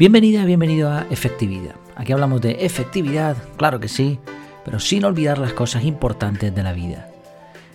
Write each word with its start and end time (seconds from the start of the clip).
Bienvenida, 0.00 0.46
bienvenido 0.46 0.90
a 0.90 1.06
Efectividad. 1.10 1.74
Aquí 1.94 2.12
hablamos 2.12 2.40
de 2.40 2.64
efectividad, 2.64 3.36
claro 3.58 3.80
que 3.80 3.88
sí, 3.88 4.18
pero 4.64 4.80
sin 4.80 5.04
olvidar 5.04 5.36
las 5.36 5.52
cosas 5.52 5.84
importantes 5.84 6.54
de 6.54 6.62
la 6.62 6.72
vida. 6.72 7.10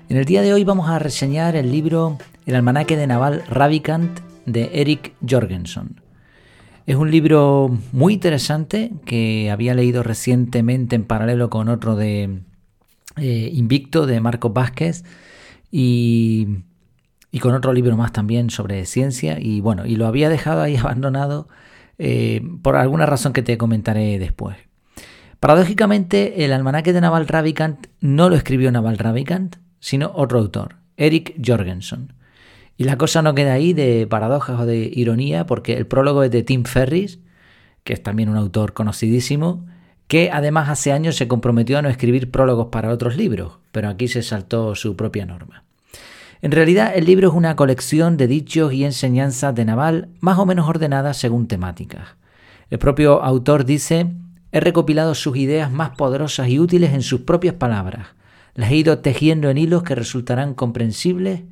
En 0.10 0.18
el 0.18 0.26
día 0.26 0.42
de 0.42 0.52
hoy 0.52 0.64
vamos 0.64 0.90
a 0.90 0.98
reseñar 0.98 1.56
el 1.56 1.72
libro 1.72 2.18
El 2.48 2.56
almanaque 2.56 2.98
de 2.98 3.06
Naval 3.06 3.44
Ravikant 3.48 4.22
de 4.48 4.72
Eric 4.74 5.14
Jorgensen. 5.30 6.02
Es 6.88 6.96
un 6.96 7.12
libro 7.12 7.78
muy 7.92 8.16
interesante 8.16 8.92
que 9.06 9.52
había 9.52 9.76
leído 9.76 10.02
recientemente 10.02 10.96
en 10.96 11.06
paralelo 11.06 11.52
con 11.52 11.70
otro 11.70 11.96
de 11.96 12.40
eh, 13.18 13.52
Invicto 13.54 14.08
de 14.08 14.20
Marcos 14.20 14.52
Vázquez 14.52 15.04
y, 15.70 16.48
y, 17.32 17.38
con 17.38 17.54
otro 17.54 17.72
libro 17.72 17.96
más 17.96 18.14
también 18.14 18.50
sobre 18.50 18.84
ciencia 18.88 19.38
y 19.40 19.62
bueno, 19.62 19.86
y 19.86 19.96
lo 19.96 20.08
había 20.08 20.28
dejado 20.28 20.64
ahí 20.64 20.76
abandonado 20.76 21.48
eh, 21.98 22.42
por 22.62 22.76
alguna 22.76 23.06
razón 23.06 23.34
que 23.34 23.44
te 23.44 23.58
comentaré 23.58 24.20
después. 24.20 24.58
Paradójicamente, 25.40 26.46
el 26.46 26.54
almanaque 26.54 26.94
de 26.94 27.02
Naval 27.02 27.28
Ravikant 27.28 27.88
no 28.00 28.30
lo 28.30 28.36
escribió 28.36 28.72
Naval 28.72 28.98
Ravikant, 28.98 29.58
sino 29.80 30.12
otro 30.16 30.40
autor, 30.40 30.78
Eric 30.98 31.36
Jorgensen. 31.46 32.14
Y 32.78 32.86
la 32.86 32.98
cosa 32.98 33.22
no 33.22 33.36
queda 33.36 33.54
ahí 33.54 33.74
de 33.74 34.08
paradojas 34.08 34.60
o 34.60 34.66
de 34.66 34.92
ironía, 34.94 35.46
porque 35.46 35.74
el 35.78 35.88
prólogo 35.88 36.24
es 36.24 36.32
de 36.32 36.44
Tim 36.44 36.64
Ferris, 36.64 37.20
que 37.84 37.94
es 37.94 38.02
también 38.02 38.30
un 38.30 38.38
autor 38.38 38.74
conocidísimo, 38.74 39.66
que 40.08 40.30
además 40.32 40.70
hace 40.70 40.92
años 40.92 41.16
se 41.16 41.28
comprometió 41.28 41.78
a 41.78 41.82
no 41.82 41.90
escribir 41.90 42.32
prólogos 42.32 42.68
para 42.68 42.92
otros 42.92 43.16
libros, 43.16 43.60
pero 43.72 43.90
aquí 43.90 44.08
se 44.08 44.24
saltó 44.24 44.76
su 44.76 44.96
propia 44.96 45.26
norma. 45.26 45.65
En 46.42 46.52
realidad 46.52 46.92
el 46.96 47.06
libro 47.06 47.30
es 47.30 47.34
una 47.34 47.56
colección 47.56 48.18
de 48.18 48.28
dichos 48.28 48.74
y 48.74 48.84
enseñanzas 48.84 49.56
de 49.56 49.66
Naval 49.66 50.10
más 50.20 50.38
o 50.38 50.46
menos 50.46 50.68
ordenadas 50.68 51.18
según 51.18 51.48
temáticas. 51.48 52.16
El 52.70 52.80
propio 52.80 53.24
autor 53.24 53.66
dice, 53.66 54.12
he 54.52 54.60
recopilado 54.60 55.16
sus 55.16 55.38
ideas 55.38 55.72
más 55.72 55.92
poderosas 55.92 56.50
y 56.50 56.60
útiles 56.60 56.94
en 56.94 57.02
sus 57.02 57.22
propias 57.22 57.56
palabras, 57.56 58.08
las 58.56 58.72
he 58.72 58.76
ido 58.76 59.00
tejiendo 59.00 59.50
en 59.50 59.58
hilos 59.58 59.84
que 59.84 59.96
resultarán 59.96 60.54
comprensibles 60.54 61.44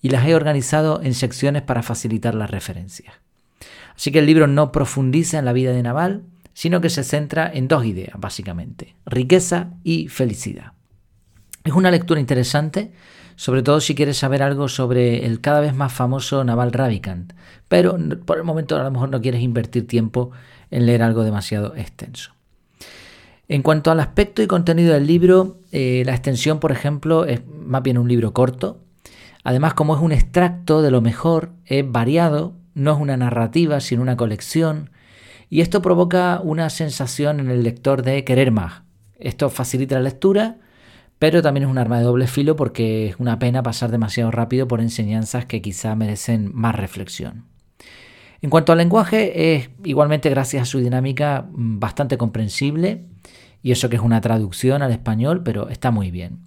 y 0.00 0.08
las 0.10 0.26
he 0.26 0.34
organizado 0.34 1.00
en 1.02 1.14
secciones 1.14 1.62
para 1.62 1.82
facilitar 1.82 2.34
las 2.34 2.50
referencias. 2.50 3.14
Así 3.94 4.10
que 4.10 4.18
el 4.18 4.26
libro 4.26 4.46
no 4.46 4.72
profundiza 4.72 5.38
en 5.38 5.44
la 5.44 5.52
vida 5.52 5.72
de 5.72 5.82
Naval, 5.82 6.24
sino 6.54 6.80
que 6.80 6.90
se 6.90 7.04
centra 7.04 7.50
en 7.52 7.68
dos 7.68 7.84
ideas, 7.84 8.18
básicamente, 8.18 8.96
riqueza 9.06 9.70
y 9.84 10.08
felicidad. 10.08 10.72
Es 11.64 11.72
una 11.72 11.90
lectura 11.90 12.18
interesante, 12.18 12.92
sobre 13.36 13.62
todo 13.62 13.80
si 13.80 13.94
quieres 13.94 14.16
saber 14.16 14.42
algo 14.42 14.68
sobre 14.68 15.26
el 15.26 15.40
cada 15.40 15.60
vez 15.60 15.74
más 15.74 15.92
famoso 15.92 16.44
Naval 16.44 16.72
Ravikant, 16.72 17.32
pero 17.68 17.96
por 18.24 18.38
el 18.38 18.44
momento 18.44 18.76
a 18.76 18.82
lo 18.82 18.90
mejor 18.90 19.10
no 19.10 19.20
quieres 19.20 19.42
invertir 19.42 19.86
tiempo 19.86 20.30
en 20.70 20.86
leer 20.86 21.02
algo 21.02 21.24
demasiado 21.24 21.74
extenso. 21.76 22.32
En 23.48 23.62
cuanto 23.62 23.90
al 23.90 24.00
aspecto 24.00 24.42
y 24.42 24.46
contenido 24.46 24.94
del 24.94 25.06
libro, 25.06 25.58
eh, 25.72 26.02
la 26.06 26.12
extensión, 26.12 26.58
por 26.58 26.72
ejemplo, 26.72 27.26
es 27.26 27.42
más 27.46 27.82
bien 27.82 27.98
un 27.98 28.08
libro 28.08 28.32
corto, 28.32 28.80
Además, 29.44 29.74
como 29.74 29.96
es 29.96 30.02
un 30.02 30.12
extracto 30.12 30.82
de 30.82 30.90
lo 30.90 31.00
mejor, 31.00 31.52
es 31.66 31.90
variado, 31.90 32.54
no 32.74 32.92
es 32.92 33.00
una 33.00 33.16
narrativa, 33.16 33.80
sino 33.80 34.02
una 34.02 34.16
colección, 34.16 34.90
y 35.50 35.60
esto 35.60 35.82
provoca 35.82 36.40
una 36.42 36.70
sensación 36.70 37.40
en 37.40 37.50
el 37.50 37.62
lector 37.62 38.02
de 38.02 38.24
querer 38.24 38.52
más. 38.52 38.82
Esto 39.18 39.50
facilita 39.50 39.96
la 39.96 40.02
lectura, 40.02 40.58
pero 41.22 41.40
también 41.40 41.62
es 41.62 41.70
un 41.70 41.78
arma 41.78 41.98
de 41.98 42.04
doble 42.04 42.26
filo 42.26 42.56
porque 42.56 43.06
es 43.06 43.20
una 43.20 43.38
pena 43.38 43.62
pasar 43.62 43.92
demasiado 43.92 44.32
rápido 44.32 44.66
por 44.66 44.80
enseñanzas 44.80 45.44
que 45.46 45.62
quizá 45.62 45.94
merecen 45.94 46.50
más 46.52 46.74
reflexión. 46.74 47.44
En 48.40 48.50
cuanto 48.50 48.72
al 48.72 48.78
lenguaje, 48.78 49.54
es 49.54 49.70
igualmente 49.84 50.30
gracias 50.30 50.62
a 50.62 50.66
su 50.66 50.80
dinámica 50.80 51.46
bastante 51.52 52.18
comprensible, 52.18 53.04
y 53.62 53.70
eso 53.70 53.88
que 53.88 53.94
es 53.94 54.02
una 54.02 54.20
traducción 54.20 54.82
al 54.82 54.90
español, 54.90 55.44
pero 55.44 55.68
está 55.68 55.92
muy 55.92 56.10
bien. 56.10 56.40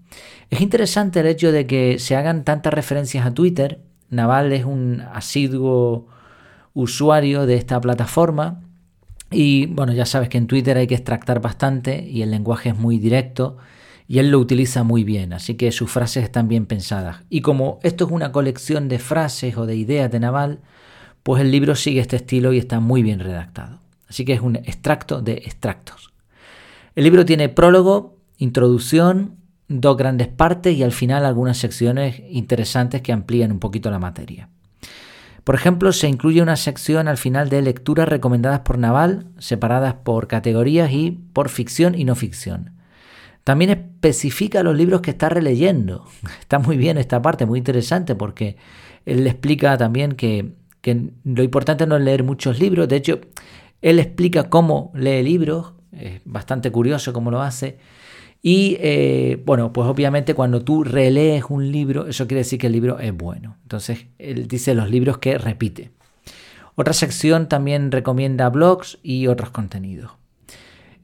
Es 0.50 0.60
interesante 0.60 1.22
el 1.22 1.28
hecho 1.28 1.54
de 1.54 1.66
que 1.68 1.98
se 1.98 2.18
hagan 2.18 2.44
tantas 2.44 2.74
referencias 2.74 3.26
a 3.26 3.34
Twitter. 3.34 3.80
Naval 4.10 4.52
es 4.52 4.66
un 4.66 5.04
asiduo 5.14 6.10
usuario 6.74 7.46
de 7.46 7.56
esta 7.56 7.80
plataforma 7.80 8.60
y 9.32 9.68
bueno, 9.68 9.94
ya 9.94 10.06
sabes 10.06 10.28
que 10.28 10.38
en 10.38 10.48
Twitter 10.48 10.76
hay 10.76 10.88
que 10.88 10.96
extractar 10.96 11.40
bastante 11.40 12.06
y 12.06 12.24
el 12.24 12.32
lenguaje 12.32 12.72
es 12.72 12.78
muy 12.78 13.00
directo 13.00 13.56
y 14.08 14.20
él 14.20 14.30
lo 14.30 14.40
utiliza 14.40 14.84
muy 14.84 15.04
bien, 15.04 15.34
así 15.34 15.56
que 15.56 15.72
sus 15.72 15.90
frases 15.90 16.24
están 16.24 16.48
bien 16.48 16.66
pensadas. 16.66 17.24
Y 17.30 17.42
como 17.42 17.80
esto 17.84 18.06
es 18.06 18.12
una 18.12 18.32
colección 18.32 18.88
de 18.88 19.00
frases 19.00 19.58
o 19.58 19.66
de 19.66 19.76
ideas 19.76 20.12
de 20.12 20.20
Naval, 20.20 20.60
pues 21.24 21.42
el 21.42 21.50
libro 21.52 21.76
sigue 21.76 22.02
este 22.02 22.18
estilo 22.18 22.54
y 22.54 22.60
está 22.60 22.80
muy 22.80 23.02
bien 23.02 23.20
redactado. 23.20 23.80
Así 24.08 24.26
que 24.26 24.34
es 24.34 24.42
un 24.42 24.58
extracto 24.58 25.22
de 25.22 25.34
extractos. 25.34 26.14
El 26.96 27.04
libro 27.04 27.26
tiene 27.26 27.50
prólogo, 27.50 28.18
introducción, 28.38 29.38
dos 29.68 29.98
grandes 29.98 30.28
partes 30.28 30.78
y 30.78 30.84
al 30.84 30.92
final 30.92 31.26
algunas 31.26 31.58
secciones 31.58 32.22
interesantes 32.30 33.02
que 33.02 33.12
amplían 33.12 33.52
un 33.52 33.60
poquito 33.60 33.90
la 33.90 33.98
materia. 33.98 34.50
Por 35.44 35.56
ejemplo, 35.56 35.92
se 35.92 36.08
incluye 36.08 36.42
una 36.42 36.56
sección 36.56 37.08
al 37.08 37.18
final 37.18 37.50
de 37.50 37.62
lecturas 37.62 38.08
recomendadas 38.08 38.62
por 38.62 38.78
Naval, 38.78 39.28
separadas 39.38 39.96
por 39.96 40.28
categorías 40.28 40.92
y 40.92 41.12
por 41.34 41.50
ficción 41.50 41.96
y 41.96 42.04
no 42.04 42.16
ficción. 42.16 42.75
También 43.46 43.70
especifica 43.70 44.64
los 44.64 44.76
libros 44.76 45.02
que 45.02 45.12
está 45.12 45.30
releyendo. 45.30 46.06
Está 46.40 46.58
muy 46.58 46.78
bien 46.78 46.98
esta 46.98 47.22
parte, 47.22 47.46
muy 47.46 47.60
interesante, 47.60 48.16
porque 48.16 48.58
él 49.06 49.24
le 49.24 49.30
explica 49.30 49.78
también 49.78 50.14
que, 50.14 50.54
lo 51.24 51.44
importante 51.44 51.86
no 51.86 51.96
es 51.96 52.02
leer 52.02 52.24
muchos 52.24 52.60
libros. 52.60 52.88
De 52.88 52.96
hecho, 52.96 53.22
él 53.84 54.00
explica 54.00 54.50
cómo 54.50 54.92
lee 54.96 55.22
libros, 55.22 55.74
es 55.92 56.22
bastante 56.26 56.72
curioso 56.72 57.14
cómo 57.14 57.30
lo 57.30 57.44
hace. 57.44 57.78
Y 58.42 58.78
eh, 58.80 59.42
bueno, 59.46 59.72
pues 59.72 59.88
obviamente 59.88 60.34
cuando 60.34 60.64
tú 60.64 60.84
relees 60.84 61.44
un 61.50 61.72
libro, 61.72 62.08
eso 62.08 62.26
quiere 62.26 62.40
decir 62.40 62.60
que 62.60 62.68
el 62.68 62.74
libro 62.74 62.98
es 62.98 63.16
bueno. 63.16 63.58
Entonces, 63.62 64.08
él 64.18 64.48
dice 64.48 64.74
los 64.74 64.90
libros 64.90 65.20
que 65.20 65.38
repite. 65.38 65.92
Otra 66.74 66.94
sección 66.94 67.48
también 67.48 67.92
recomienda 67.92 68.50
blogs 68.50 68.98
y 69.04 69.28
otros 69.28 69.52
contenidos. 69.52 70.14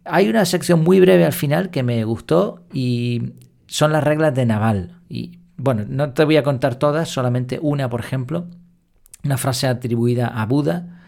Hay 0.06 0.30
una 0.30 0.46
sección 0.46 0.84
muy 0.84 1.00
breve 1.00 1.26
al 1.26 1.34
final 1.34 1.70
que 1.70 1.84
me 1.84 2.04
gustó 2.04 2.64
y 2.74 3.34
son 3.68 3.92
las 3.92 4.04
reglas 4.04 4.34
de 4.36 4.46
Naval. 4.46 5.00
Y 5.10 5.40
bueno, 5.58 5.86
no 5.88 6.14
te 6.14 6.26
voy 6.26 6.38
a 6.38 6.44
contar 6.44 6.76
todas, 6.76 7.10
solamente 7.10 7.60
una, 7.62 7.90
por 7.90 8.00
ejemplo, 8.00 8.48
una 9.24 9.38
frase 9.38 9.68
atribuida 9.68 10.28
a 10.28 10.46
Buda 10.46 11.02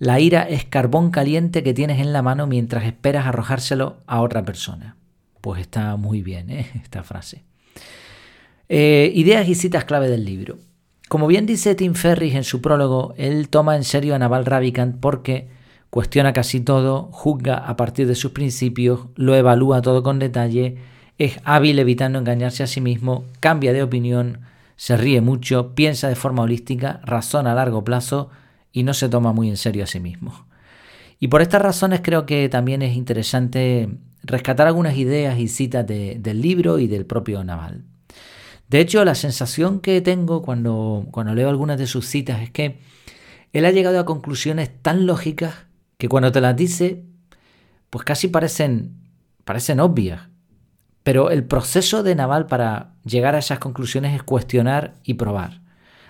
la 0.00 0.18
ira 0.18 0.44
es 0.44 0.64
carbón 0.64 1.10
caliente 1.10 1.62
que 1.62 1.74
tienes 1.74 2.00
en 2.00 2.14
la 2.14 2.22
mano 2.22 2.46
mientras 2.46 2.84
esperas 2.84 3.26
arrojárselo 3.26 3.98
a 4.06 4.22
otra 4.22 4.42
persona. 4.46 4.96
Pues 5.42 5.60
está 5.60 5.96
muy 5.96 6.22
bien 6.22 6.48
¿eh? 6.48 6.70
esta 6.82 7.02
frase. 7.02 7.44
Eh, 8.70 9.12
ideas 9.14 9.46
y 9.46 9.54
citas 9.54 9.84
clave 9.84 10.08
del 10.08 10.24
libro. 10.24 10.58
Como 11.10 11.26
bien 11.26 11.44
dice 11.44 11.74
Tim 11.74 11.92
Ferris 11.92 12.34
en 12.34 12.44
su 12.44 12.62
prólogo, 12.62 13.12
él 13.18 13.50
toma 13.50 13.76
en 13.76 13.84
serio 13.84 14.14
a 14.14 14.18
Naval 14.18 14.46
Ravikant 14.46 14.96
porque 15.00 15.48
cuestiona 15.90 16.32
casi 16.32 16.60
todo, 16.60 17.08
juzga 17.12 17.56
a 17.56 17.76
partir 17.76 18.06
de 18.06 18.14
sus 18.14 18.30
principios, 18.32 19.06
lo 19.16 19.34
evalúa 19.34 19.82
todo 19.82 20.02
con 20.02 20.18
detalle, 20.18 20.78
es 21.18 21.40
hábil 21.44 21.78
evitando 21.78 22.18
engañarse 22.18 22.62
a 22.62 22.66
sí 22.66 22.80
mismo, 22.80 23.24
cambia 23.40 23.72
de 23.72 23.82
opinión, 23.82 24.40
se 24.76 24.96
ríe 24.96 25.20
mucho, 25.20 25.74
piensa 25.74 26.08
de 26.08 26.16
forma 26.16 26.42
holística, 26.42 27.00
razona 27.04 27.52
a 27.52 27.54
largo 27.54 27.84
plazo, 27.84 28.30
y 28.72 28.84
no 28.84 28.94
se 28.94 29.08
toma 29.08 29.32
muy 29.32 29.48
en 29.48 29.56
serio 29.56 29.84
a 29.84 29.86
sí 29.86 30.00
mismo. 30.00 30.46
Y 31.18 31.28
por 31.28 31.42
estas 31.42 31.60
razones 31.60 32.00
creo 32.02 32.24
que 32.24 32.48
también 32.48 32.80
es 32.80 32.96
interesante 32.96 33.90
rescatar 34.22 34.66
algunas 34.66 34.96
ideas 34.96 35.38
y 35.38 35.48
citas 35.48 35.86
del 35.86 36.40
libro 36.40 36.78
y 36.78 36.86
del 36.86 37.04
propio 37.04 37.42
Naval. 37.44 37.84
De 38.68 38.80
hecho, 38.80 39.04
la 39.04 39.14
sensación 39.14 39.80
que 39.80 40.00
tengo 40.00 40.42
cuando, 40.42 41.06
cuando 41.10 41.34
leo 41.34 41.48
algunas 41.48 41.76
de 41.78 41.86
sus 41.86 42.06
citas 42.06 42.40
es 42.40 42.50
que 42.50 42.78
él 43.52 43.64
ha 43.64 43.72
llegado 43.72 43.98
a 43.98 44.06
conclusiones 44.06 44.70
tan 44.80 45.06
lógicas 45.06 45.66
que 46.00 46.08
cuando 46.08 46.32
te 46.32 46.40
las 46.40 46.56
dice, 46.56 47.04
pues 47.90 48.06
casi 48.06 48.28
parecen, 48.28 48.96
parecen 49.44 49.80
obvias. 49.80 50.22
Pero 51.02 51.30
el 51.30 51.44
proceso 51.44 52.02
de 52.02 52.14
Naval 52.14 52.46
para 52.46 52.94
llegar 53.04 53.34
a 53.34 53.38
esas 53.38 53.58
conclusiones 53.58 54.14
es 54.14 54.22
cuestionar 54.22 54.94
y 55.04 55.14
probar. 55.14 55.60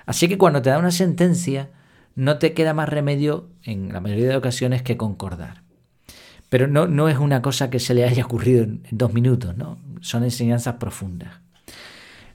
Así 0.07 0.29
que 0.29 0.39
cuando 0.39 0.63
te 0.63 0.71
da 0.71 0.79
una 0.79 0.93
sentencia, 0.93 1.71
no 2.15 2.39
te 2.39 2.55
queda 2.55 2.73
más 2.73 2.89
remedio 2.89 3.51
en 3.65 3.93
la 3.93 4.01
mayoría 4.01 4.29
de 4.29 4.37
ocasiones 4.37 4.83
que 4.83 4.97
concordar. 4.97 5.65
Pero 6.49 6.69
no, 6.69 6.87
no 6.87 7.09
es 7.09 7.19
una 7.19 7.43
cosa 7.43 7.69
que 7.69 7.81
se 7.81 7.93
le 7.93 8.05
haya 8.05 8.25
ocurrido 8.25 8.63
en, 8.63 8.85
dos 8.93 9.13
minutos, 9.13 9.57
¿no? 9.57 9.81
son 10.01 10.23
enseñanzas 10.23 10.77
profundas. 10.77 11.41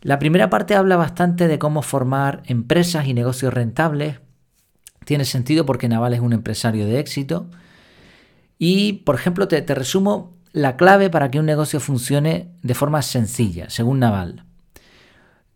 La 0.01 0.19
primera 0.19 0.49
parte 0.49 0.75
habla 0.75 0.97
bastante 0.97 1.47
de 1.47 1.57
cómo 1.57 1.81
formar 1.81 2.43
empresas 2.47 3.07
y 3.07 3.13
negocios 3.13 3.53
rentables. 3.53 4.19
Tiene 5.05 5.25
sentido 5.25 5.65
porque 5.65 5.87
Naval 5.87 6.13
es 6.13 6.19
un 6.19 6.33
empresario 6.33 6.85
de 6.85 6.99
éxito. 6.99 7.47
Y, 8.57 8.93
por 9.05 9.15
ejemplo, 9.15 9.47
te, 9.47 9.61
resumo 9.73 10.33
la 10.51 10.75
clave 10.77 11.09
para 11.09 11.31
que 11.31 11.39
un 11.39 11.45
negocio 11.45 11.79
funcione 11.79 12.49
de 12.63 12.73
forma 12.73 13.01
sencilla, 13.01 13.69
según 13.69 13.99
Naval. 13.99 14.45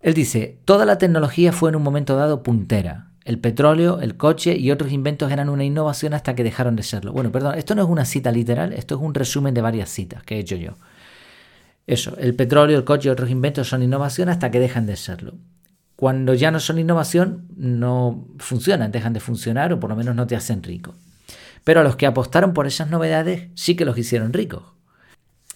Él 0.01 0.13
dice, 0.13 0.59
toda 0.65 0.85
la 0.85 0.97
tecnología 0.97 1.51
fue 1.51 1.69
en 1.69 1.75
un 1.75 1.83
momento 1.83 2.15
dado 2.15 2.43
puntera, 2.43 3.11
El 3.25 3.39
petróleo, 3.39 3.99
el 3.99 4.15
coche 4.15 4.57
y 4.57 4.71
otros 4.71 4.91
inventos 4.91 5.31
eran 5.31 5.49
una 5.49 5.63
innovación 5.63 6.13
hasta 6.13 6.35
que 6.35 6.43
dejaron 6.43 6.75
de 6.75 6.83
serlo. 6.83 7.11
Bueno, 7.11 7.31
perdón, 7.31 7.55
esto 7.57 7.75
no 7.75 7.83
es 7.83 7.89
una 7.89 8.05
cita 8.05 8.31
literal, 8.31 8.73
esto 8.73 8.95
es 8.95 9.01
un 9.01 9.13
resumen 9.13 9.53
de 9.53 9.61
varias 9.61 9.89
citas 9.89 10.23
que 10.23 10.35
he 10.35 10.39
hecho 10.39 10.55
yo. 10.55 10.75
Eso, 11.85 12.15
el 12.17 12.35
petróleo, 12.35 12.77
el 12.77 12.85
coche 12.85 13.09
y 13.09 13.11
otros 13.11 13.29
inventos 13.29 13.67
son 13.67 13.83
innovación 13.83 14.29
hasta 14.29 14.51
que 14.51 14.59
dejan 14.59 14.85
de 14.85 14.95
serlo. 14.95 15.33
Cuando 15.99 16.33
ya 16.33 16.49
no 16.49 16.61
son 16.61 16.79
innovación, 16.79 17.49
no 17.57 18.25
funcionan, 18.37 18.89
dejan 18.89 19.11
de 19.11 19.19
funcionar 19.19 19.73
o 19.73 19.81
por 19.81 19.89
lo 19.89 19.97
menos 19.97 20.15
no 20.15 20.27
te 20.27 20.37
hacen 20.37 20.63
rico. 20.63 20.95
Pero 21.65 21.81
a 21.81 21.83
los 21.83 21.97
que 21.97 22.05
apostaron 22.05 22.53
por 22.53 22.67
esas 22.67 22.89
novedades 22.89 23.49
sí 23.55 23.75
que 23.75 23.83
los 23.83 23.97
hicieron 23.97 24.31
ricos. 24.31 24.63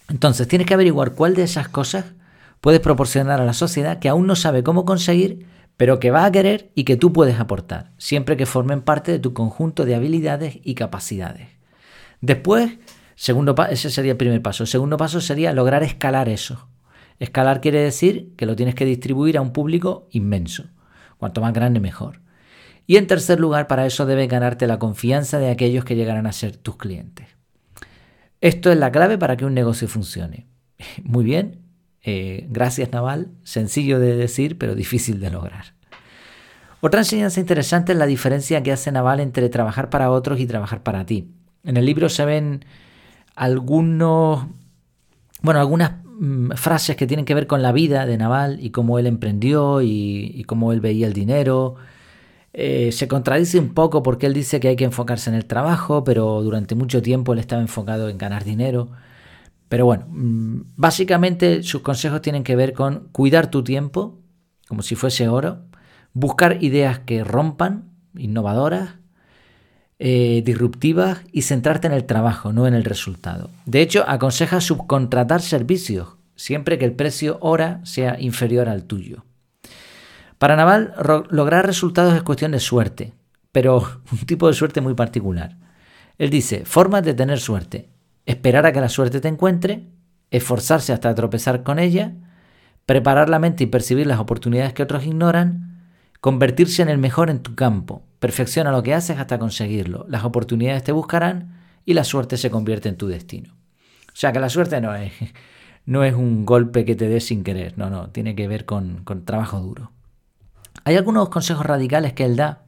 Entonces 0.10 0.46
tienes 0.50 0.68
que 0.68 0.74
averiguar 0.74 1.14
cuál 1.14 1.34
de 1.34 1.44
esas 1.44 1.70
cosas 1.70 2.08
puedes 2.60 2.82
proporcionar 2.82 3.40
a 3.40 3.46
la 3.46 3.54
sociedad 3.54 4.00
que 4.00 4.10
aún 4.10 4.28
no 4.28 4.36
sabe 4.36 4.64
cómo 4.64 4.84
conseguir, 4.84 5.48
pero 5.78 6.02
que 6.02 6.12
va 6.12 6.26
a 6.26 6.32
querer 6.34 6.72
y 6.76 6.84
que 6.84 6.98
tú 6.98 7.14
puedes 7.14 7.40
aportar, 7.40 7.94
siempre 7.98 8.36
que 8.36 8.46
formen 8.46 8.82
parte 8.82 9.14
de 9.14 9.20
tu 9.20 9.32
conjunto 9.32 9.86
de 9.86 9.96
habilidades 9.96 10.60
y 10.62 10.76
capacidades. 10.76 11.48
Después, 12.20 12.80
segundo 13.16 13.56
ese 13.70 13.90
sería 13.90 14.12
el 14.12 14.18
primer 14.18 14.42
paso. 14.42 14.64
El 14.64 14.68
segundo 14.68 14.98
paso 14.98 15.22
sería 15.22 15.54
lograr 15.54 15.84
escalar 15.84 16.28
eso. 16.28 16.68
Escalar 17.24 17.62
quiere 17.62 17.80
decir 17.80 18.34
que 18.36 18.46
lo 18.46 18.58
tienes 18.58 18.76
que 18.76 18.84
distribuir 18.84 19.38
a 19.38 19.42
un 19.42 19.54
público 19.54 20.10
inmenso. 20.12 20.66
Cuanto 21.18 21.40
más 21.40 21.54
grande, 21.54 21.80
mejor. 21.80 22.20
Y 22.86 22.98
en 22.98 23.08
tercer 23.08 23.40
lugar, 23.40 23.68
para 23.68 23.86
eso 23.86 24.06
debes 24.06 24.28
ganarte 24.28 24.68
la 24.68 24.78
confianza 24.78 25.40
de 25.40 25.50
aquellos 25.50 25.86
que 25.86 25.96
llegarán 25.96 26.28
a 26.28 26.34
ser 26.34 26.58
tus 26.58 26.76
clientes. 26.76 27.30
Esto 28.42 28.74
es 28.74 28.78
la 28.78 28.92
clave 28.92 29.18
para 29.18 29.38
que 29.38 29.46
un 29.46 29.54
negocio 29.54 29.88
funcione. 29.88 30.48
Muy 31.04 31.24
bien, 31.24 31.62
eh, 32.02 32.46
gracias 32.50 32.92
Naval, 32.92 33.32
sencillo 33.44 34.00
de 34.00 34.18
decir, 34.18 34.58
pero 34.58 34.76
difícil 34.76 35.22
de 35.22 35.32
lograr. 35.32 35.76
Otra 36.82 37.00
enseñanza 37.00 37.40
interesante 37.40 37.94
es 37.94 37.98
la 37.98 38.06
diferencia 38.06 38.62
que 38.64 38.74
hace 38.74 38.92
Naval 38.92 39.22
entre 39.22 39.48
trabajar 39.48 39.90
para 39.90 40.12
otros 40.12 40.42
y 40.42 40.46
trabajar 40.46 40.84
para 40.84 41.06
ti. 41.06 41.32
En 41.64 41.78
el 41.78 41.86
libro 41.86 42.10
se 42.10 42.26
ven 42.26 42.66
algunos, 43.34 44.46
bueno, 45.42 45.62
algunas 45.62 46.03
Mm, 46.20 46.52
frases 46.52 46.96
que 46.96 47.08
tienen 47.08 47.26
que 47.26 47.34
ver 47.34 47.48
con 47.48 47.62
la 47.62 47.72
vida 47.72 48.06
de 48.06 48.18
Naval 48.18 48.60
y 48.62 48.70
cómo 48.70 49.00
él 49.00 49.08
emprendió 49.08 49.82
y, 49.82 50.44
cómo 50.48 50.72
él 50.72 50.80
veía 50.82 51.08
el 51.08 51.14
dinero. 51.14 51.76
Eh, 52.54 52.92
se 52.92 53.08
contradice 53.08 53.60
un 53.60 53.74
poco 53.74 54.04
porque 54.04 54.28
él 54.28 54.34
dice 54.34 54.60
que 54.60 54.70
hay 54.70 54.76
que 54.76 54.86
enfocarse 54.86 55.30
en 55.30 55.36
el 55.36 55.46
trabajo, 55.46 56.04
pero 56.04 56.42
durante 56.44 56.76
mucho 56.76 57.02
tiempo 57.02 57.34
él 57.34 57.40
estaba 57.40 57.62
enfocado 57.62 58.10
en 58.10 58.18
ganar 58.18 58.44
dinero. 58.44 58.90
Pero 59.70 59.86
bueno, 59.86 60.06
mm, 60.10 60.62
básicamente 60.76 61.64
sus 61.64 61.82
consejos 61.82 62.22
tienen 62.22 62.44
que 62.44 62.56
ver 62.56 62.74
con 62.74 63.10
cuidar 63.12 63.50
tu 63.50 63.64
tiempo, 63.64 64.20
como 64.68 64.84
si 64.84 64.96
fuese 64.96 65.28
oro, 65.30 65.66
buscar 66.14 66.64
ideas 66.64 67.00
que 67.00 67.24
rompan, 67.24 67.92
innovadoras, 68.16 68.98
eh, 70.06 70.42
disruptivas 70.46 71.20
y 71.32 71.44
centrarte 71.44 71.88
en 71.88 71.94
el 71.94 72.04
trabajo, 72.04 72.52
no 72.52 72.68
en 72.68 72.74
el 72.74 72.84
resultado. 72.84 73.50
De 73.66 73.82
hecho, 73.82 74.04
aconseja 74.06 74.60
subcontratar 74.60 75.42
servicios, 75.42 76.18
siempre 76.36 76.78
que 76.78 76.84
el 76.84 76.92
precio 76.92 77.38
hora 77.40 77.80
sea 77.86 78.20
inferior 78.20 78.68
al 78.68 78.84
tuyo. 78.84 79.24
Para 80.40 80.58
Naval, 80.58 80.94
lograr 81.30 81.66
resultados 81.66 82.16
es 82.16 82.24
cuestión 82.24 82.52
de 82.52 82.60
suerte, 82.60 83.14
pero 83.54 84.02
un 84.12 84.18
tipo 84.26 84.50
de 84.50 84.54
suerte 84.54 84.82
muy 84.82 84.94
particular. 84.94 85.56
Él 86.18 86.30
dice, 86.30 86.66
formas 86.66 87.04
de 87.04 87.14
tener 87.14 87.40
suerte, 87.40 87.90
esperar 88.26 88.66
a 88.66 88.74
que 88.74 88.82
la 88.82 88.90
suerte 88.90 89.22
te 89.22 89.30
encuentre, 89.30 89.88
esforzarse 90.32 90.92
hasta 90.92 91.16
tropezar 91.16 91.64
con 91.64 91.80
ella, 91.80 92.14
preparar 92.86 93.30
la 93.30 93.40
mente 93.40 93.64
y 93.64 93.68
percibir 93.68 94.06
las 94.06 94.20
oportunidades 94.20 94.74
que 94.74 94.84
otros 94.84 95.06
ignoran, 95.06 95.82
convertirse 96.20 96.82
en 96.82 96.90
el 96.90 96.98
mejor 96.98 97.30
en 97.30 97.40
tu 97.40 97.56
campo, 97.56 98.04
Perfecciona 98.24 98.72
lo 98.72 98.84
que 98.84 98.94
haces 98.94 99.20
hasta 99.20 99.38
conseguirlo. 99.38 100.06
Las 100.08 100.24
oportunidades 100.24 100.82
te 100.82 100.94
buscarán 100.94 101.60
y 101.84 101.94
la 101.94 102.06
suerte 102.06 102.38
se 102.38 102.50
convierte 102.50 102.88
en 102.88 102.96
tu 102.96 103.10
destino. 103.10 103.54
O 104.08 104.16
sea 104.16 104.32
que 104.32 104.40
la 104.40 104.48
suerte 104.48 104.80
no 104.80 104.96
es, 104.96 105.12
no 105.86 106.06
es 106.06 106.14
un 106.14 106.46
golpe 106.46 106.86
que 106.86 106.96
te 106.96 107.10
des 107.10 107.26
sin 107.26 107.44
querer, 107.44 107.78
no, 107.78 107.90
no, 107.90 108.12
tiene 108.12 108.34
que 108.34 108.48
ver 108.48 108.64
con, 108.64 109.04
trabajo 109.26 109.60
duro. 109.60 109.92
Hay 110.86 110.96
algunos 110.96 111.28
consejos 111.28 111.66
radicales 111.66 112.14
que 112.14 112.24
él 112.24 112.38
da 112.38 112.64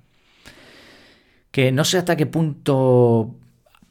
que 1.52 1.72
no 1.72 1.86
sé 1.86 2.00
hasta 2.00 2.18
qué 2.18 2.26
punto 2.26 3.34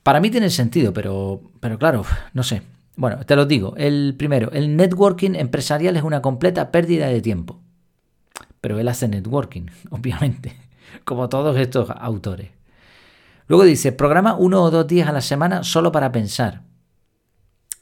para 0.03 0.21
mí 0.21 0.29
tienen 0.29 0.51
sentido, 0.51 0.93
pero, 0.93 1.41
pero 1.61 1.79
claro, 1.79 2.05
no 2.35 2.43
sé. 2.43 2.61
Bueno, 2.95 3.25
te 3.25 3.37
lo 3.37 3.47
digo. 3.47 3.73
El 3.79 4.17
primero, 4.19 4.53
el 4.53 4.77
networking 4.77 5.35
empresarial 5.35 5.97
es 5.97 6.03
una 6.03 6.21
completa 6.21 6.71
pérdida 6.71 7.07
de 7.07 7.23
tiempo. 7.23 7.63
Pero 8.61 8.79
él 8.79 8.87
hace 8.87 9.09
networking, 9.09 9.69
obviamente 9.89 10.64
como 11.05 11.29
todos 11.29 11.57
estos 11.59 11.91
autores. 11.91 12.51
Luego 13.47 13.65
dice, 13.65 13.93
programa 13.93 14.35
uno 14.35 14.63
o 14.63 14.71
dos 14.71 14.87
días 14.87 15.09
a 15.09 15.13
la 15.13 15.21
semana 15.21 15.65
solo 15.65 15.93
para 15.93 16.13
pensar. 16.13 16.63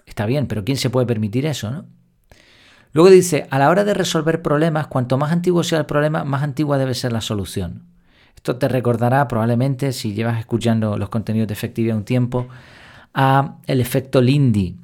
Está 0.06 0.26
bien, 0.26 0.46
pero 0.46 0.64
¿quién 0.64 0.76
se 0.76 0.90
puede 0.90 1.06
permitir 1.06 1.46
eso, 1.46 1.70
no? 1.70 1.86
Luego 2.92 3.10
dice, 3.10 3.46
a 3.50 3.58
la 3.58 3.70
hora 3.70 3.84
de 3.84 3.94
resolver 3.94 4.42
problemas, 4.42 4.86
cuanto 4.86 5.16
más 5.16 5.32
antiguo 5.32 5.64
sea 5.64 5.78
el 5.78 5.86
problema, 5.86 6.24
más 6.24 6.42
antigua 6.42 6.76
debe 6.76 6.94
ser 6.94 7.12
la 7.12 7.22
solución. 7.22 7.84
Esto 8.36 8.56
te 8.56 8.68
recordará 8.68 9.28
probablemente, 9.28 9.92
si 9.92 10.12
llevas 10.14 10.38
escuchando 10.38 10.98
los 10.98 11.08
contenidos 11.08 11.48
de 11.48 11.54
efectividad 11.54 11.96
un 11.96 12.04
tiempo, 12.04 12.48
a 13.14 13.56
el 13.66 13.80
efecto 13.80 14.20
Lindy, 14.20 14.76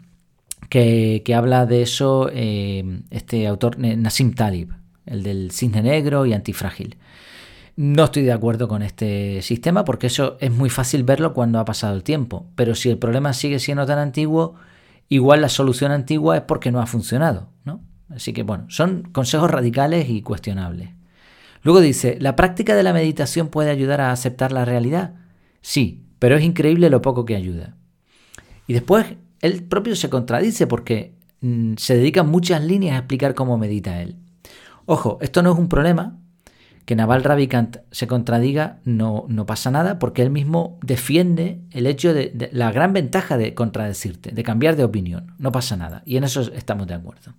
que, 0.69 1.23
habla 1.37 1.67
de 1.67 1.83
eso 1.83 2.31
eh, 2.33 3.03
este 3.11 3.47
autor 3.47 3.79
Nassim 3.79 4.35
Talib, 4.35 4.73
el 5.07 5.23
del 5.23 5.51
cisne 5.51 5.83
negro 5.83 6.25
y 6.25 6.33
antifrágil. 6.33 6.97
No 7.81 8.07
estoy 8.07 8.25
de 8.25 8.33
acuerdo 8.33 8.67
con 8.67 8.83
este 8.83 9.41
sistema 9.41 9.85
porque 9.85 10.09
eso 10.09 10.37
es 10.41 10.51
muy 10.51 10.69
fácil 10.69 11.05
verlo 11.05 11.33
cuando 11.33 11.61
ha 11.61 11.65
pasado 11.65 11.95
el 11.95 12.03
tiempo. 12.03 12.45
Pero 12.57 12.75
si 12.75 12.91
el 12.91 12.99
problema 12.99 13.33
sigue 13.33 13.61
siendo 13.61 13.87
tan 13.87 14.01
antiguo, 14.01 14.57
igual 15.09 15.43
la 15.43 15.49
solución 15.49 15.93
antigua 15.93 16.39
es 16.39 16.43
porque 16.43 16.73
no 16.73 16.81
ha 16.81 16.87
funcionado. 16.87 17.51
¿no? 17.65 17.81
Así 18.09 18.33
que 18.33 18.43
bueno, 18.43 18.65
son 18.69 19.05
consejos 19.13 19.49
radicales 19.49 20.11
y 20.11 20.23
cuestionables. 20.23 20.89
Luego 21.63 21.81
dice, 21.81 22.19
¿la 22.21 22.35
práctica 22.35 22.75
de 22.75 22.83
la 22.83 22.93
meditación 22.93 23.47
puede 23.47 23.71
ayudar 23.71 24.01
a 24.01 24.11
aceptar 24.11 24.51
la 24.51 24.65
realidad? 24.65 25.15
Sí, 25.61 26.03
pero 26.19 26.35
es 26.35 26.43
increíble 26.43 26.91
lo 26.91 27.01
poco 27.01 27.25
que 27.25 27.37
ayuda. 27.37 27.77
Y 28.67 28.73
después 28.73 29.07
él 29.41 29.63
propio 29.63 29.95
se 29.95 30.11
contradice 30.11 30.67
porque 30.67 31.15
mm, 31.43 31.75
se 31.77 31.97
dedican 31.97 32.29
muchas 32.29 32.61
líneas 32.61 32.97
a 32.97 32.99
explicar 32.99 33.37
cómo 33.37 33.57
medita 33.57 34.03
él. 34.03 34.17
Ojo, 34.85 35.19
esto 35.21 35.45
no 35.45 35.53
es 35.53 35.59
un 35.61 35.69
problema 35.69 36.19
que 36.89 36.97
Naval 36.97 37.23
Ravikant 37.23 37.81
se 37.91 38.07
contradiga 38.07 38.79
no, 38.83 39.27
no, 39.29 39.45
pasa 39.45 39.71
nada 39.71 39.99
porque 39.99 40.23
él 40.23 40.31
mismo 40.31 40.79
defiende 40.81 41.61
el 41.71 41.87
hecho 41.87 42.15
de, 42.15 42.49
la 42.51 42.73
gran 42.73 42.95
ventaja 42.95 43.37
de 43.37 43.53
contradecirte, 43.53 44.31
de 44.31 44.43
cambiar 44.43 44.75
de 44.75 44.85
opinión. 44.85 45.35
No 45.37 45.53
pasa 45.53 45.77
nada. 45.77 46.01
Y 46.07 46.17
en 46.17 46.25
eso 46.25 46.41
estamos 46.55 46.87
de 46.87 46.95
acuerdo. 46.95 47.35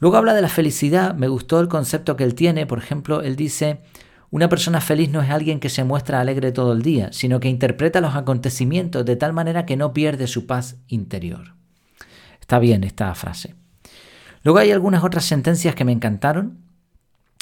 Luego 0.00 0.16
habla 0.16 0.34
de 0.34 0.42
la 0.42 0.48
felicidad. 0.48 1.14
Me 1.14 1.28
gustó 1.28 1.60
el 1.60 1.68
concepto 1.68 2.16
que 2.16 2.24
él 2.24 2.34
tiene. 2.34 2.66
Por 2.66 2.78
ejemplo, 2.78 3.22
él 3.22 3.36
dice, 3.36 3.82
una 4.32 4.48
persona 4.48 4.80
feliz 4.80 5.10
no 5.10 5.22
es 5.22 5.30
alguien 5.30 5.60
que 5.60 5.68
se 5.68 5.84
muestra 5.84 6.20
alegre 6.20 6.50
todo 6.50 6.72
el 6.72 6.82
día, 6.82 7.12
sino 7.12 7.38
que 7.38 7.48
interpreta 7.48 8.00
los 8.00 8.16
acontecimientos 8.16 9.04
de 9.04 9.14
tal 9.14 9.32
manera 9.32 9.64
que 9.64 9.76
no 9.76 9.92
pierde 9.92 10.26
su 10.26 10.48
paz 10.48 10.74
interior. 10.88 11.54
Está 12.40 12.58
bien 12.58 12.82
esta 12.82 13.14
frase. 13.14 13.54
Luego 14.42 14.58
hay 14.58 14.72
algunas 14.72 15.04
otras 15.04 15.24
sentencias 15.24 15.76
que 15.76 15.84
me 15.84 15.92
encantaron 15.92 16.63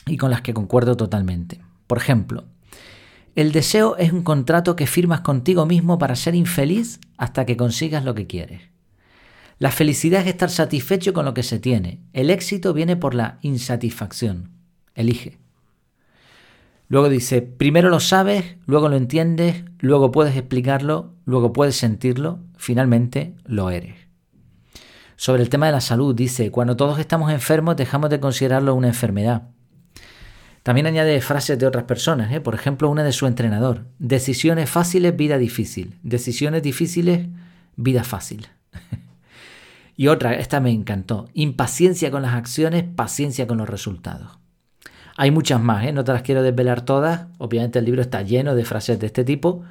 y 0.06 0.16
con 0.16 0.30
las 0.30 0.42
que 0.42 0.54
concuerdo 0.54 0.96
totalmente. 0.96 1.60
Por 1.86 1.98
ejemplo, 1.98 2.44
el 3.34 3.52
deseo 3.52 3.96
es 3.96 4.12
un 4.12 4.22
contrato 4.22 4.76
que 4.76 4.86
firmas 4.86 5.20
contigo 5.22 5.64
mismo 5.64 5.98
para 5.98 6.16
ser 6.16 6.34
infeliz 6.34 7.00
hasta 7.16 7.46
que 7.46 7.56
consigas 7.56 8.04
lo 8.04 8.14
que 8.14 8.26
quieres. 8.26 8.62
La 9.58 9.70
felicidad 9.70 10.22
es 10.22 10.26
estar 10.26 10.50
satisfecho 10.50 11.12
con 11.12 11.24
lo 11.24 11.34
que 11.34 11.42
se 11.42 11.58
tiene. 11.58 12.02
El 12.12 12.30
éxito 12.30 12.74
viene 12.74 12.96
por 12.96 13.14
la 13.14 13.38
insatisfacción. 13.42 14.50
Elige. 14.94 15.38
Luego 16.88 17.08
dice, 17.08 17.40
primero 17.40 17.88
lo 17.88 18.00
sabes, 18.00 18.56
luego 18.66 18.90
lo 18.90 18.96
entiendes, 18.96 19.64
luego 19.78 20.12
puedes 20.12 20.36
explicarlo, 20.36 21.14
luego 21.24 21.54
puedes 21.54 21.76
sentirlo, 21.76 22.40
finalmente 22.58 23.34
lo 23.44 23.70
eres. 23.70 23.94
Sobre 25.16 25.42
el 25.42 25.48
tema 25.48 25.66
de 25.66 25.72
la 25.72 25.80
salud 25.80 26.14
dice, 26.14 26.50
cuando 26.50 26.76
todos 26.76 26.98
estamos 26.98 27.32
enfermos 27.32 27.76
dejamos 27.76 28.10
de 28.10 28.20
considerarlo 28.20 28.74
una 28.74 28.88
enfermedad. 28.88 29.48
También 30.62 30.86
añade 30.86 31.20
frases 31.20 31.58
de 31.58 31.66
otras 31.66 31.84
personas, 31.84 32.32
¿eh? 32.32 32.40
por 32.40 32.54
ejemplo 32.54 32.88
una 32.88 33.02
de 33.02 33.12
su 33.12 33.26
entrenador. 33.26 33.86
Decisiones 33.98 34.70
fáciles, 34.70 35.16
vida 35.16 35.38
difícil. 35.38 35.98
Decisiones 36.02 36.62
difíciles, 36.62 37.28
vida 37.74 38.04
fácil. 38.04 38.46
y 39.96 40.06
otra, 40.06 40.34
esta 40.34 40.60
me 40.60 40.70
encantó. 40.70 41.28
Impaciencia 41.34 42.10
con 42.12 42.22
las 42.22 42.34
acciones, 42.34 42.84
paciencia 42.84 43.46
con 43.46 43.58
los 43.58 43.68
resultados. 43.68 44.38
Hay 45.16 45.30
muchas 45.30 45.60
más, 45.60 45.84
¿eh? 45.84 45.92
no 45.92 46.04
te 46.04 46.12
las 46.12 46.22
quiero 46.22 46.42
desvelar 46.42 46.82
todas. 46.82 47.26
Obviamente 47.38 47.80
el 47.80 47.84
libro 47.84 48.00
está 48.00 48.22
lleno 48.22 48.54
de 48.54 48.64
frases 48.64 49.00
de 49.00 49.06
este 49.06 49.24
tipo. 49.24 49.62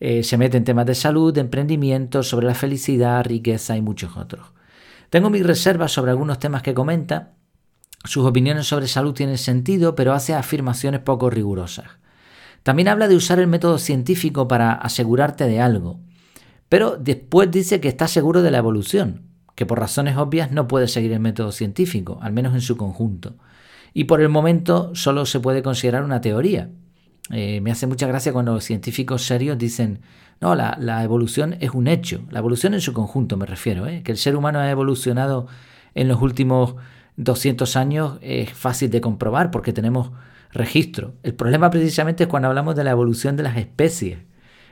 Eh, 0.00 0.22
se 0.22 0.38
mete 0.38 0.56
en 0.56 0.64
temas 0.64 0.86
de 0.86 0.94
salud, 0.94 1.34
de 1.34 1.40
emprendimiento, 1.40 2.22
sobre 2.22 2.46
la 2.46 2.54
felicidad, 2.54 3.24
riqueza 3.24 3.76
y 3.76 3.82
muchos 3.82 4.16
otros. 4.16 4.52
Tengo 5.10 5.30
mis 5.30 5.44
reservas 5.44 5.90
sobre 5.90 6.12
algunos 6.12 6.38
temas 6.38 6.62
que 6.62 6.74
comenta, 6.74 7.32
sus 8.04 8.24
opiniones 8.24 8.66
sobre 8.66 8.88
salud 8.88 9.12
tienen 9.12 9.38
sentido, 9.38 9.94
pero 9.94 10.12
hace 10.12 10.34
afirmaciones 10.34 11.00
poco 11.00 11.30
rigurosas. 11.30 11.86
También 12.62 12.88
habla 12.88 13.08
de 13.08 13.16
usar 13.16 13.38
el 13.38 13.46
método 13.46 13.78
científico 13.78 14.48
para 14.48 14.72
asegurarte 14.72 15.44
de 15.44 15.60
algo, 15.60 16.00
pero 16.68 16.96
después 16.96 17.50
dice 17.50 17.80
que 17.80 17.88
está 17.88 18.08
seguro 18.08 18.42
de 18.42 18.50
la 18.50 18.58
evolución, 18.58 19.22
que 19.54 19.66
por 19.66 19.80
razones 19.80 20.16
obvias 20.16 20.52
no 20.52 20.68
puede 20.68 20.86
seguir 20.86 21.12
el 21.12 21.20
método 21.20 21.50
científico, 21.50 22.18
al 22.22 22.32
menos 22.32 22.54
en 22.54 22.60
su 22.60 22.76
conjunto. 22.76 23.36
Y 23.94 24.04
por 24.04 24.20
el 24.20 24.28
momento 24.28 24.94
solo 24.94 25.26
se 25.26 25.40
puede 25.40 25.62
considerar 25.62 26.04
una 26.04 26.20
teoría. 26.20 26.70
Eh, 27.30 27.60
me 27.60 27.70
hace 27.70 27.86
mucha 27.86 28.06
gracia 28.06 28.32
cuando 28.32 28.54
los 28.54 28.64
científicos 28.64 29.24
serios 29.24 29.58
dicen, 29.58 30.00
no, 30.40 30.54
la, 30.54 31.02
evolución 31.02 31.56
es 31.60 31.70
un 31.70 31.88
hecho, 31.88 32.22
la 32.30 32.38
evolución 32.38 32.74
en 32.74 32.80
su 32.80 32.92
conjunto 32.92 33.36
me 33.36 33.46
refiero, 33.46 33.86
¿eh? 33.86 34.02
que 34.04 34.12
el 34.12 34.18
ser 34.18 34.36
humano 34.36 34.60
ha 34.60 34.70
evolucionado 34.70 35.46
en 35.94 36.06
los 36.06 36.22
últimos 36.22 36.76
200 37.18 37.76
años 37.76 38.18
es 38.22 38.52
fácil 38.52 38.90
de 38.90 39.00
comprobar 39.00 39.50
porque 39.50 39.72
tenemos 39.72 40.12
registro. 40.52 41.14
El 41.22 41.34
problema 41.34 41.68
precisamente 41.68 42.24
es 42.24 42.28
cuando 42.28 42.48
hablamos 42.48 42.76
de 42.76 42.84
la 42.84 42.92
evolución 42.92 43.36
de 43.36 43.42
las 43.42 43.56
especies. 43.56 44.20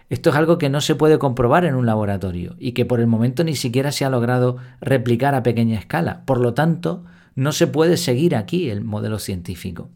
Esto 0.09 0.31
es 0.31 0.37
algo 0.37 0.57
que 0.57 0.71
no 0.71 0.81
se 0.81 0.95
puede 0.95 1.19
comprobar 1.19 1.65
en 1.65 1.75
un 1.75 1.87
laboratorio 1.87 2.55
y 2.61 2.73
que 2.73 2.85
por 2.85 3.01
el 3.01 3.09
momento 3.09 3.43
ni 3.43 3.57
siquiera 3.57 3.91
se 3.91 4.05
ha 4.05 4.11
logrado 4.11 4.59
replicar 4.81 5.35
a 5.35 5.43
pequeña 5.43 5.77
escala. 5.77 6.25
Por 6.25 6.41
lo 6.41 6.55
tanto, 6.55 7.05
no 7.35 7.51
se 7.51 7.67
puede 7.67 7.97
seguir 7.97 8.37
aquí 8.37 8.71
el 8.71 8.85
modelo 8.85 9.19
científico. 9.19 9.91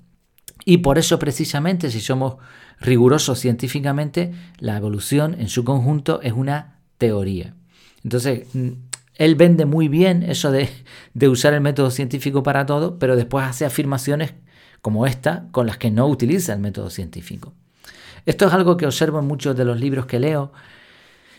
Y 0.64 0.78
por 0.78 0.98
eso 0.98 1.20
precisamente, 1.20 1.90
si 1.90 2.00
somos 2.00 2.36
rigurosos 2.80 3.38
científicamente, 3.38 4.32
la 4.58 4.76
evolución 4.76 5.36
en 5.38 5.48
su 5.48 5.64
conjunto 5.64 6.20
es 6.22 6.32
una 6.32 6.80
teoría. 6.98 7.54
Entonces, 8.02 8.48
él 9.20 9.34
vende 9.34 9.66
muy 9.66 9.88
bien 9.88 10.22
eso 10.22 10.50
de, 10.50 10.70
usar 11.28 11.52
el 11.52 11.60
método 11.60 11.90
científico 11.90 12.42
para 12.42 12.64
todo, 12.64 12.98
pero 12.98 13.16
después 13.16 13.44
hace 13.44 13.66
afirmaciones 13.66 14.32
como 14.80 15.06
esta 15.06 15.46
con 15.50 15.66
las 15.66 15.76
que 15.76 15.90
no 15.90 16.06
utiliza 16.06 16.54
el 16.54 16.60
método 16.60 16.88
científico. 16.88 17.52
Esto 18.24 18.46
es 18.46 18.54
algo 18.54 18.78
que 18.78 18.86
observo 18.86 19.18
en 19.18 19.26
muchos 19.26 19.54
de 19.54 19.66
los 19.66 19.78
libros 19.78 20.06
que 20.06 20.18
leo, 20.18 20.52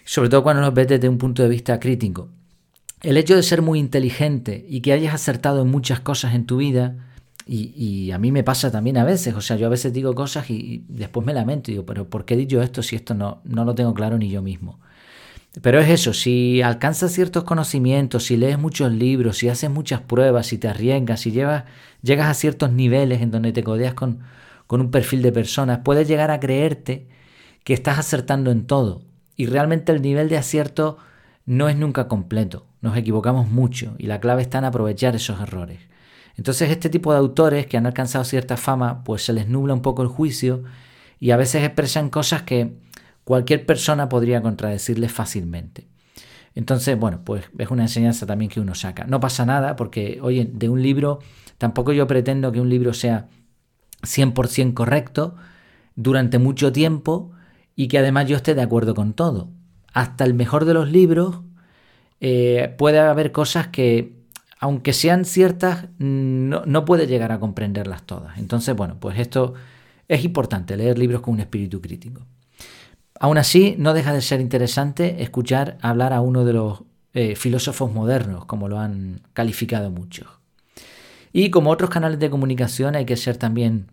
sobre 0.06 0.30
todo 0.30 0.44
cuando 0.44 0.62
los 0.62 0.76
ves 0.76 0.90
desde 0.90 1.10
un 1.10 1.18
punto 1.18 1.42
de 1.42 1.50
vista 1.50 1.80
crítico. 1.80 2.30
El 3.02 3.18
hecho 3.18 3.36
de 3.36 3.42
ser 3.42 3.64
muy 3.64 3.80
inteligente 3.80 4.64
y 4.70 4.82
que 4.82 4.94
hayas 4.94 5.16
acertado 5.16 5.64
en 5.64 5.72
muchas 5.72 6.02
cosas 6.02 6.36
en 6.36 6.46
tu 6.46 6.58
vida, 6.58 6.98
y, 7.48 8.12
a 8.12 8.20
mí 8.20 8.32
me 8.32 8.44
pasa 8.44 8.72
también 8.72 8.98
a 8.98 9.04
veces, 9.04 9.34
o 9.34 9.42
sea, 9.42 9.58
yo 9.58 9.66
a 9.66 9.70
veces 9.70 9.92
digo 9.92 10.14
cosas 10.14 10.52
y, 10.52 10.86
después 10.88 11.26
me 11.26 11.34
lamento 11.34 11.72
y 11.72 11.74
digo, 11.74 11.86
pero 11.88 12.08
¿por 12.08 12.26
qué 12.26 12.36
he 12.36 12.38
dicho 12.38 12.62
esto 12.62 12.84
si 12.84 12.96
esto 12.96 13.16
no, 13.16 13.42
no 13.44 13.66
lo 13.66 13.74
tengo 13.74 13.96
claro 13.96 14.20
ni 14.20 14.30
yo 14.30 14.44
mismo? 14.44 14.80
Pero 15.62 15.82
es 15.82 15.90
eso, 15.90 16.14
si 16.14 16.62
alcanzas 16.62 17.12
ciertos 17.12 17.44
conocimientos, 17.44 18.24
si 18.24 18.38
lees 18.38 18.58
muchos 18.58 18.92
libros, 18.92 19.38
si 19.38 19.50
haces 19.50 19.70
muchas 19.70 20.00
pruebas, 20.00 20.48
si 20.48 20.58
te 20.58 20.70
arriesgas, 20.70 21.20
si 21.20 21.32
llevas, 21.32 21.66
llegas 22.02 22.30
a 22.30 22.34
ciertos 22.34 22.72
niveles 22.72 23.22
en 23.22 23.32
donde 23.32 23.52
te 23.52 23.64
codeas 23.64 23.94
con, 23.94 24.20
con 24.66 24.80
un 24.80 24.92
perfil 24.92 25.22
de 25.22 25.34
personas, 25.34 25.80
puedes 25.84 26.08
llegar 26.08 26.32
a 26.32 26.40
creerte 26.40 27.10
que 27.66 27.74
estás 27.74 28.00
acertando 28.00 28.50
en 28.50 28.66
todo. 28.66 29.02
Y 29.36 29.48
realmente 29.48 29.92
el 29.92 30.02
nivel 30.02 30.30
de 30.30 30.38
acierto 30.38 30.98
no 31.46 31.68
es 31.68 31.76
nunca 31.76 32.08
completo. 32.08 32.66
Nos 32.80 32.96
equivocamos 32.96 33.50
mucho 33.50 33.96
y 33.98 34.08
la 34.08 34.22
clave 34.22 34.42
está 34.44 34.60
en 34.60 34.66
aprovechar 34.66 35.16
esos 35.16 35.42
errores. 35.42 35.80
Entonces 36.38 36.72
este 36.72 36.90
tipo 36.90 37.12
de 37.12 37.20
autores 37.20 37.68
que 37.68 37.76
han 37.76 37.86
alcanzado 37.86 38.24
cierta 38.24 38.56
fama, 38.56 39.04
pues 39.04 39.26
se 39.26 39.34
les 39.34 39.50
nubla 39.50 39.74
un 39.74 39.82
poco 39.82 40.02
el 40.02 40.08
juicio 40.08 40.64
y 41.20 41.32
a 41.32 41.38
veces 41.38 41.64
expresan 41.64 42.10
cosas 42.10 42.44
que 42.44 42.78
cualquier 43.24 43.66
persona 43.66 44.10
podría 44.10 44.42
contradecirles 44.42 45.12
fácilmente. 45.12 45.88
Entonces, 46.54 47.00
bueno, 47.00 47.22
pues 47.24 47.46
es 47.58 47.70
una 47.70 47.84
enseñanza 47.84 48.26
también 48.26 48.50
que 48.52 48.60
uno 48.60 48.76
saca. 48.76 49.06
No 49.06 49.20
pasa 49.20 49.46
nada 49.46 49.76
porque, 49.76 50.20
oye, 50.22 50.50
de 50.52 50.70
un 50.70 50.82
libro, 50.82 51.20
tampoco 51.58 51.94
yo 51.94 52.08
pretendo 52.08 52.52
que 52.52 52.60
un 52.60 52.70
libro 52.70 52.94
sea 52.94 53.30
100% 54.02 54.74
correcto 54.74 55.36
durante 55.96 56.40
mucho 56.40 56.72
tiempo 56.72 57.32
y 57.76 57.88
que 57.88 58.00
además 58.00 58.28
yo 58.28 58.36
esté 58.36 58.54
de 58.54 58.62
acuerdo 58.62 58.94
con 58.94 59.14
todo. 59.14 59.50
Hasta 59.94 60.26
el 60.26 60.34
mejor 60.34 60.66
de 60.66 60.74
los 60.74 60.92
libros 60.92 61.42
eh, 62.20 62.76
puede 62.78 63.00
haber 63.00 63.32
cosas 63.32 63.68
que 63.68 64.22
aunque 64.60 64.94
sean 64.94 65.26
ciertas, 65.26 65.88
no, 65.98 66.86
puede 66.86 67.08
llegar 67.08 67.32
a 67.32 67.40
comprenderlas 67.40 68.04
todas. 68.04 68.38
Entonces, 68.38 68.76
bueno, 68.76 69.00
pues 69.00 69.18
esto 69.18 69.56
es 70.08 70.24
importante, 70.24 70.78
leer 70.78 71.00
libros 71.00 71.22
con 71.22 71.34
un 71.34 71.40
espíritu 71.40 71.82
crítico. 71.82 72.22
Aún 73.24 73.38
así, 73.38 73.76
no 73.78 73.94
deja 73.94 74.14
de 74.14 74.22
ser 74.22 74.42
interesante 74.42 75.22
escuchar 75.22 75.78
hablar 75.84 76.12
a 76.12 76.22
uno 76.22 76.44
de 76.44 76.54
los 76.54 76.82
eh, 77.14 77.36
filósofos 77.36 77.94
modernos, 77.94 78.46
como 78.46 78.68
lo 78.68 78.80
han 78.80 79.22
calificado 79.34 79.92
muchos. 79.92 80.28
Y 81.32 81.52
como 81.52 81.70
otros 81.70 81.92
canales 81.92 82.18
de 82.18 82.32
comunicación 82.32 82.96
hay 82.96 83.06
que 83.06 83.16
ser 83.16 83.38
también 83.38 83.92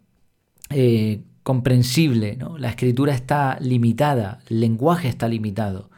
eh, 0.70 1.25
comprensible. 1.42 2.37
¿no? 2.37 2.56
La 2.56 2.70
escritura 2.70 3.12
está 3.12 3.58
limitada, 3.61 4.40
el 4.49 4.61
lenguaje 4.61 5.08
está 5.08 5.28
limitado. 5.28 5.90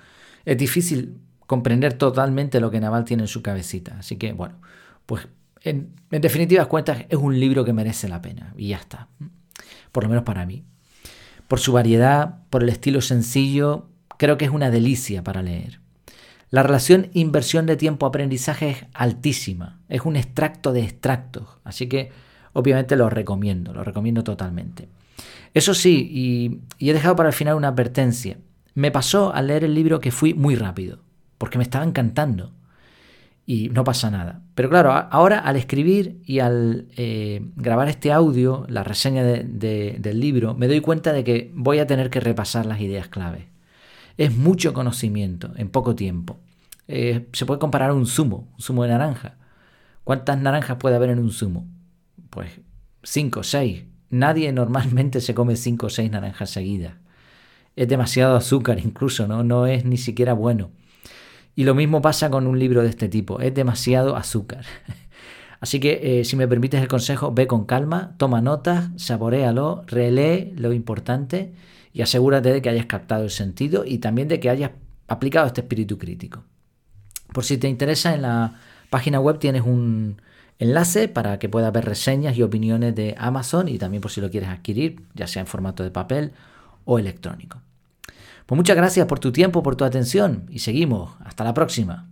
Es 0.44 0.58
difícil 0.58 1.20
comprender 1.46 1.92
totalmente 1.92 2.58
lo 2.58 2.72
que 2.72 2.80
Naval 2.80 3.04
tiene 3.04 3.22
en 3.22 3.28
su 3.28 3.42
cabecita. 3.42 3.98
Así 4.00 4.16
que, 4.16 4.32
bueno, 4.32 4.56
pues 5.06 5.28
en, 5.62 5.94
definitivas 6.10 6.66
cuentas 6.66 7.04
es 7.08 7.16
un 7.16 7.38
libro 7.38 7.64
que 7.64 7.72
merece 7.72 8.08
la 8.08 8.20
pena. 8.20 8.52
Y 8.56 8.70
ya 8.70 8.78
está. 8.78 9.06
Por 9.92 10.02
lo 10.02 10.08
menos 10.08 10.24
para 10.24 10.44
mí. 10.46 10.64
Por 11.50 11.58
su 11.58 11.72
variedad, 11.72 12.44
por 12.48 12.62
el 12.62 12.68
estilo 12.68 13.00
sencillo, 13.00 13.88
creo 14.18 14.38
que 14.38 14.44
es 14.44 14.52
una 14.52 14.70
delicia 14.70 15.24
para 15.24 15.42
leer. 15.42 15.80
La 16.48 16.62
relación 16.62 17.10
inversión 17.12 17.66
de 17.66 17.76
tiempo-aprendizaje 17.76 18.70
es 18.70 18.86
altísima. 18.94 19.80
Es 19.88 20.02
un 20.02 20.14
extracto 20.14 20.72
de 20.72 20.84
extractos. 20.84 21.48
Así 21.64 21.88
que 21.88 22.12
obviamente 22.52 22.94
lo 22.94 23.10
recomiendo, 23.10 23.72
lo 23.74 23.82
recomiendo 23.82 24.22
totalmente. 24.22 24.88
Eso 25.52 25.74
sí, 25.74 26.08
y, 26.78 26.88
he 26.88 26.92
dejado 26.92 27.16
para 27.16 27.30
el 27.30 27.34
final 27.34 27.56
una 27.56 27.66
advertencia. 27.66 28.38
Me 28.74 28.92
pasó 28.92 29.34
al 29.34 29.48
leer 29.48 29.64
el 29.64 29.74
libro 29.74 29.98
que 29.98 30.12
fui 30.12 30.34
muy 30.34 30.54
rápido 30.54 31.00
porque 31.36 31.58
me 31.58 31.64
estaba 31.64 31.84
encantando. 31.84 32.52
Y 33.50 33.68
no 33.70 33.82
pasa 33.82 34.12
nada. 34.12 34.44
Pero 34.54 34.70
claro, 34.70 34.92
ahora 34.92 35.40
al 35.40 35.56
escribir 35.56 36.22
y 36.24 36.38
al 36.38 36.86
eh, 36.96 37.50
grabar 37.56 37.88
este 37.88 38.12
audio, 38.12 38.64
la 38.68 38.84
reseña 38.84 39.24
del 39.24 40.20
libro, 40.20 40.54
me 40.54 40.68
doy 40.68 40.80
cuenta 40.80 41.12
de 41.12 41.24
que 41.24 41.50
voy 41.52 41.80
a 41.80 41.86
tener 41.88 42.10
que 42.10 42.20
repasar 42.20 42.64
las 42.64 42.80
ideas 42.80 43.08
clave. 43.08 43.48
Es 44.16 44.36
mucho 44.36 44.72
conocimiento 44.72 45.50
en 45.56 45.68
poco 45.68 45.96
tiempo. 45.96 46.38
Eh, 46.86 47.26
se 47.32 47.44
puede 47.44 47.58
comparar 47.58 47.90
un 47.90 48.06
zumo, 48.06 48.46
un 48.54 48.60
zumo 48.62 48.84
de 48.84 48.90
naranja. 48.90 49.34
¿Cuántas 50.04 50.38
naranjas 50.38 50.76
puede 50.76 50.94
haber 50.94 51.10
en 51.10 51.18
un 51.18 51.32
zumo? 51.32 51.66
Pues 52.30 52.60
cinco, 53.02 53.42
seis. 53.42 53.82
Nadie 54.10 54.52
normalmente 54.52 55.20
se 55.20 55.34
come 55.34 55.56
cinco 55.56 55.86
o 55.86 55.90
seis 55.90 56.08
naranjas 56.08 56.50
seguidas. 56.50 56.94
Es 57.74 57.88
demasiado 57.88 58.36
azúcar 58.36 58.78
incluso, 58.78 59.26
¿no? 59.26 59.42
No 59.42 59.66
es 59.66 59.84
ni 59.84 59.96
siquiera 59.96 60.34
bueno. 60.34 60.70
Y 61.54 61.64
lo 61.64 61.74
mismo 61.74 62.00
pasa 62.00 62.30
con 62.30 62.46
un 62.46 62.58
libro 62.58 62.82
de 62.82 62.88
este 62.88 63.08
tipo, 63.08 63.40
es 63.40 63.54
demasiado 63.54 64.16
azúcar. 64.16 64.64
Así 65.60 65.78
que 65.78 66.20
eh, 66.20 66.24
si 66.24 66.36
me 66.36 66.48
permites 66.48 66.80
el 66.80 66.88
consejo, 66.88 67.32
ve 67.32 67.46
con 67.46 67.66
calma, 67.66 68.14
toma 68.16 68.40
notas, 68.40 68.88
saborealo, 68.96 69.84
relee 69.86 70.54
lo 70.56 70.72
importante 70.72 71.52
y 71.92 72.00
asegúrate 72.00 72.50
de 72.50 72.62
que 72.62 72.70
hayas 72.70 72.86
captado 72.86 73.24
el 73.24 73.30
sentido 73.30 73.84
y 73.84 73.98
también 73.98 74.28
de 74.28 74.40
que 74.40 74.48
hayas 74.48 74.70
aplicado 75.06 75.48
este 75.48 75.60
espíritu 75.60 75.98
crítico. 75.98 76.44
Por 77.32 77.44
si 77.44 77.58
te 77.58 77.68
interesa, 77.68 78.14
en 78.14 78.22
la 78.22 78.58
página 78.88 79.20
web 79.20 79.38
tienes 79.38 79.62
un 79.62 80.22
enlace 80.58 81.08
para 81.08 81.38
que 81.38 81.48
puedas 81.48 81.72
ver 81.72 81.84
reseñas 81.84 82.36
y 82.36 82.42
opiniones 82.42 82.94
de 82.94 83.14
Amazon 83.18 83.68
y 83.68 83.78
también 83.78 84.00
por 84.00 84.10
si 84.10 84.20
lo 84.20 84.30
quieres 84.30 84.48
adquirir, 84.48 85.02
ya 85.14 85.26
sea 85.26 85.40
en 85.40 85.46
formato 85.46 85.82
de 85.82 85.90
papel 85.90 86.32
o 86.84 86.98
electrónico. 86.98 87.60
Pues 88.46 88.56
muchas 88.56 88.76
gracias 88.76 89.06
por 89.06 89.18
tu 89.18 89.32
tiempo, 89.32 89.62
por 89.62 89.76
tu 89.76 89.84
atención 89.84 90.46
y 90.50 90.60
seguimos. 90.60 91.12
Hasta 91.24 91.44
la 91.44 91.54
próxima. 91.54 92.08